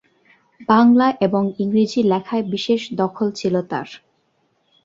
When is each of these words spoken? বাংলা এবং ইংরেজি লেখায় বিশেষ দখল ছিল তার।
বাংলা 0.69 1.07
এবং 1.21 1.43
ইংরেজি 1.59 2.01
লেখায় 2.03 2.45
বিশেষ 2.53 2.81
দখল 3.01 3.27
ছিল 3.31 3.55
তার। 3.69 3.87